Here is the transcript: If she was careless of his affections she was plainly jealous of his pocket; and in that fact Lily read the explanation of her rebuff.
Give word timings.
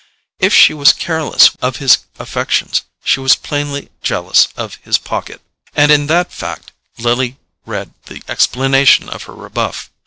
If 0.39 0.51
she 0.51 0.73
was 0.73 0.93
careless 0.93 1.51
of 1.61 1.75
his 1.75 1.99
affections 2.17 2.81
she 3.03 3.19
was 3.19 3.35
plainly 3.35 3.89
jealous 4.01 4.47
of 4.57 4.79
his 4.81 4.97
pocket; 4.97 5.41
and 5.75 5.91
in 5.91 6.07
that 6.07 6.33
fact 6.33 6.71
Lily 6.97 7.37
read 7.67 7.93
the 8.07 8.23
explanation 8.27 9.07
of 9.09 9.25
her 9.25 9.35
rebuff. 9.35 9.91